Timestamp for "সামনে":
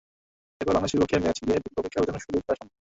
2.59-2.69